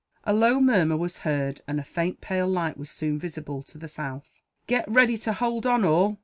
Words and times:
A 0.23 0.33
low 0.33 0.59
murmur 0.59 0.97
was 0.97 1.19
heard, 1.19 1.61
and 1.67 1.79
a 1.79 1.83
faint 1.83 2.21
pale 2.21 2.47
light 2.47 2.75
was 2.75 2.89
soon 2.89 3.19
visible 3.19 3.61
to 3.61 3.77
the 3.77 3.87
south. 3.87 4.31
"Get 4.65 4.89
ready 4.89 5.15
to 5.19 5.33
hold 5.33 5.67
on, 5.67 5.85
all!" 5.85 6.17